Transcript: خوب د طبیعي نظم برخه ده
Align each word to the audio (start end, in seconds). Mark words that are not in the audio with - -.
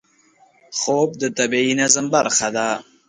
خوب 0.79 1.09
د 1.21 1.23
طبیعي 1.37 1.73
نظم 1.81 2.05
برخه 2.15 2.47
ده 2.55 2.67